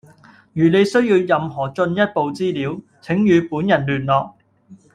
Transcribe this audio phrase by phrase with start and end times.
[0.53, 4.33] 如你需要任何進一步資料，請與本人聯絡。